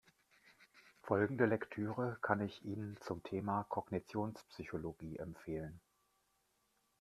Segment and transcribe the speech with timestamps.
[1.03, 5.79] Folgende Lektüre kann ich Ihnen zum Thema Kognitionspsychologie empfehlen.